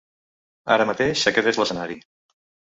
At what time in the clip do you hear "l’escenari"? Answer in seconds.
1.63-2.01